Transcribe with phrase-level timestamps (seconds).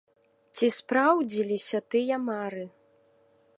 [0.59, 2.65] Ці спраўдзіліся тыя мары?